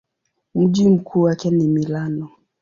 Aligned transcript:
Mji 0.55 0.87
mkuu 0.89 1.21
wake 1.21 1.49
ni 1.51 1.67
Milano. 1.67 2.29